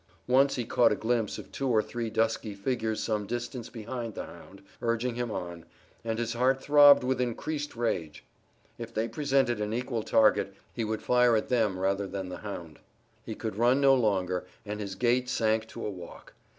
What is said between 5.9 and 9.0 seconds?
and his heart throbbed with increased rage. If